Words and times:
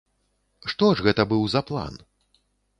Што 0.73 0.89
ж 0.95 1.05
гэта 1.09 1.27
быў 1.35 1.43
за 1.55 1.61
план? 1.71 2.03